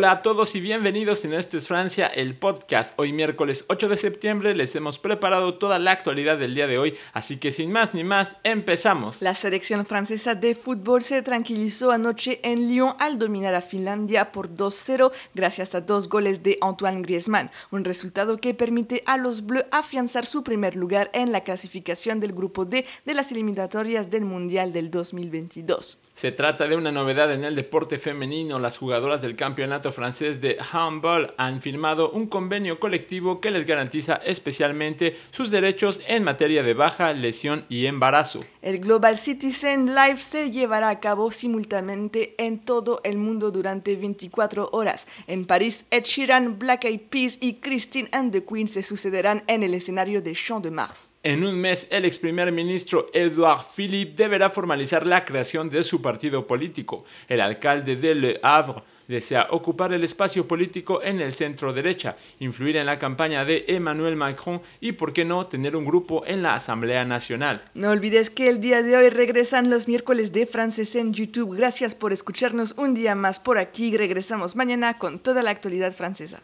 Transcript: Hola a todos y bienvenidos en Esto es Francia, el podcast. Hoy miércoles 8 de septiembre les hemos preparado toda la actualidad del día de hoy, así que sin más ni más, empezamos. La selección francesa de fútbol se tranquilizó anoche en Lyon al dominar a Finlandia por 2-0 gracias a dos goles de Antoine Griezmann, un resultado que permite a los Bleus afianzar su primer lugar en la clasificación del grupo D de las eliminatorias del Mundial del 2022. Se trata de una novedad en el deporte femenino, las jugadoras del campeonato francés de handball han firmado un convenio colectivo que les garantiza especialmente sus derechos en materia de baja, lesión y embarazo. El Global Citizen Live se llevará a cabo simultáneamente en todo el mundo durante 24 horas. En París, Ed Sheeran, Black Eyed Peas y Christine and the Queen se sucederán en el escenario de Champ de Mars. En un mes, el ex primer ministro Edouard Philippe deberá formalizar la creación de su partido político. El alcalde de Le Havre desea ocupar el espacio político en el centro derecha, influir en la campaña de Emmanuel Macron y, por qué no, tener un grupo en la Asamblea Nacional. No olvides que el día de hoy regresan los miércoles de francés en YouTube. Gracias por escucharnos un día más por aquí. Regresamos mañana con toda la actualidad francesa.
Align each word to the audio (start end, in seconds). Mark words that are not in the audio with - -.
Hola 0.00 0.12
a 0.12 0.22
todos 0.22 0.56
y 0.56 0.62
bienvenidos 0.62 1.26
en 1.26 1.34
Esto 1.34 1.58
es 1.58 1.68
Francia, 1.68 2.06
el 2.06 2.34
podcast. 2.34 2.94
Hoy 2.96 3.12
miércoles 3.12 3.66
8 3.68 3.86
de 3.90 3.98
septiembre 3.98 4.54
les 4.54 4.74
hemos 4.74 4.98
preparado 4.98 5.58
toda 5.58 5.78
la 5.78 5.90
actualidad 5.90 6.38
del 6.38 6.54
día 6.54 6.66
de 6.66 6.78
hoy, 6.78 6.94
así 7.12 7.36
que 7.36 7.52
sin 7.52 7.70
más 7.70 7.92
ni 7.92 8.02
más, 8.02 8.38
empezamos. 8.42 9.20
La 9.20 9.34
selección 9.34 9.84
francesa 9.84 10.34
de 10.34 10.54
fútbol 10.54 11.02
se 11.02 11.20
tranquilizó 11.20 11.90
anoche 11.90 12.40
en 12.42 12.70
Lyon 12.70 12.94
al 12.98 13.18
dominar 13.18 13.54
a 13.54 13.60
Finlandia 13.60 14.32
por 14.32 14.48
2-0 14.48 15.12
gracias 15.34 15.74
a 15.74 15.82
dos 15.82 16.08
goles 16.08 16.42
de 16.42 16.56
Antoine 16.62 17.02
Griezmann, 17.02 17.50
un 17.70 17.84
resultado 17.84 18.38
que 18.38 18.54
permite 18.54 19.02
a 19.04 19.18
los 19.18 19.44
Bleus 19.44 19.66
afianzar 19.70 20.24
su 20.24 20.42
primer 20.42 20.76
lugar 20.76 21.10
en 21.12 21.30
la 21.30 21.44
clasificación 21.44 22.20
del 22.20 22.32
grupo 22.32 22.64
D 22.64 22.86
de 23.04 23.12
las 23.12 23.32
eliminatorias 23.32 24.08
del 24.08 24.24
Mundial 24.24 24.72
del 24.72 24.90
2022. 24.90 25.98
Se 26.14 26.32
trata 26.32 26.68
de 26.68 26.76
una 26.76 26.90
novedad 26.90 27.32
en 27.34 27.44
el 27.44 27.54
deporte 27.54 27.98
femenino, 27.98 28.58
las 28.58 28.78
jugadoras 28.78 29.20
del 29.20 29.36
campeonato 29.36 29.89
francés 29.92 30.40
de 30.40 30.58
handball 30.72 31.34
han 31.36 31.60
firmado 31.60 32.10
un 32.10 32.26
convenio 32.26 32.78
colectivo 32.78 33.40
que 33.40 33.50
les 33.50 33.66
garantiza 33.66 34.16
especialmente 34.24 35.16
sus 35.30 35.50
derechos 35.50 36.00
en 36.08 36.24
materia 36.24 36.62
de 36.62 36.74
baja, 36.74 37.12
lesión 37.12 37.64
y 37.68 37.86
embarazo. 37.86 38.44
El 38.62 38.78
Global 38.80 39.18
Citizen 39.18 39.94
Live 39.94 40.18
se 40.18 40.50
llevará 40.50 40.88
a 40.90 41.00
cabo 41.00 41.30
simultáneamente 41.30 42.34
en 42.38 42.58
todo 42.58 43.00
el 43.04 43.16
mundo 43.16 43.50
durante 43.50 43.96
24 43.96 44.70
horas. 44.72 45.06
En 45.26 45.46
París, 45.46 45.84
Ed 45.90 46.04
Sheeran, 46.04 46.58
Black 46.58 46.84
Eyed 46.84 47.00
Peas 47.08 47.38
y 47.40 47.54
Christine 47.54 48.08
and 48.12 48.32
the 48.32 48.44
Queen 48.44 48.68
se 48.68 48.82
sucederán 48.82 49.42
en 49.46 49.62
el 49.62 49.74
escenario 49.74 50.20
de 50.20 50.34
Champ 50.34 50.62
de 50.62 50.70
Mars. 50.70 51.10
En 51.22 51.44
un 51.44 51.60
mes, 51.60 51.86
el 51.90 52.04
ex 52.04 52.18
primer 52.18 52.50
ministro 52.50 53.06
Edouard 53.12 53.64
Philippe 53.76 54.14
deberá 54.14 54.48
formalizar 54.48 55.06
la 55.06 55.24
creación 55.24 55.68
de 55.68 55.84
su 55.84 56.00
partido 56.00 56.46
político. 56.46 57.04
El 57.28 57.40
alcalde 57.40 57.96
de 57.96 58.14
Le 58.14 58.40
Havre 58.42 58.82
desea 59.10 59.48
ocupar 59.50 59.79
el 59.88 60.04
espacio 60.04 60.46
político 60.46 61.02
en 61.02 61.20
el 61.20 61.32
centro 61.32 61.72
derecha, 61.72 62.16
influir 62.38 62.76
en 62.76 62.86
la 62.86 62.98
campaña 62.98 63.44
de 63.44 63.64
Emmanuel 63.68 64.16
Macron 64.16 64.60
y, 64.80 64.92
por 64.92 65.12
qué 65.12 65.24
no, 65.24 65.46
tener 65.46 65.74
un 65.74 65.84
grupo 65.84 66.24
en 66.26 66.42
la 66.42 66.54
Asamblea 66.54 67.04
Nacional. 67.04 67.62
No 67.74 67.90
olvides 67.90 68.30
que 68.30 68.48
el 68.48 68.60
día 68.60 68.82
de 68.82 68.96
hoy 68.96 69.08
regresan 69.08 69.70
los 69.70 69.88
miércoles 69.88 70.32
de 70.32 70.46
francés 70.46 70.94
en 70.96 71.14
YouTube. 71.14 71.56
Gracias 71.56 71.94
por 71.94 72.12
escucharnos 72.12 72.74
un 72.76 72.94
día 72.94 73.14
más 73.14 73.40
por 73.40 73.58
aquí. 73.58 73.96
Regresamos 73.96 74.54
mañana 74.54 74.98
con 74.98 75.18
toda 75.18 75.42
la 75.42 75.50
actualidad 75.50 75.92
francesa. 75.92 76.42